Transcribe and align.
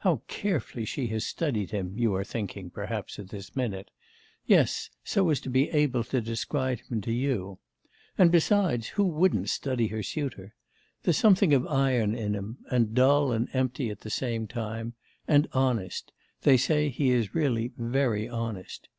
"How 0.00 0.20
carefully 0.28 0.84
she 0.84 1.06
has 1.06 1.24
studied 1.24 1.70
him!" 1.70 1.96
you 1.96 2.14
are 2.14 2.24
thinking, 2.24 2.68
perhaps, 2.68 3.18
at 3.18 3.30
this 3.30 3.56
minute. 3.56 3.90
Yes; 4.44 4.90
so 5.02 5.30
as 5.30 5.40
to 5.40 5.48
be 5.48 5.70
able 5.70 6.04
to 6.04 6.20
describe 6.20 6.80
him 6.80 7.00
to 7.00 7.10
you. 7.10 7.58
And 8.18 8.30
besides, 8.30 8.88
who 8.88 9.04
wouldn't 9.04 9.48
study 9.48 9.86
her 9.86 10.02
suitor! 10.02 10.54
There's 11.04 11.16
something 11.16 11.54
of 11.54 11.66
iron 11.66 12.14
in 12.14 12.34
him 12.34 12.58
and 12.70 12.94
dull 12.94 13.32
and 13.32 13.48
empty 13.54 13.88
at 13.88 14.00
the 14.00 14.10
same 14.10 14.46
time 14.46 14.92
and 15.26 15.48
honest; 15.54 16.12
they 16.42 16.58
say 16.58 16.90
he 16.90 17.08
is 17.08 17.34
really 17.34 17.72
very 17.78 18.28
honest. 18.28 18.90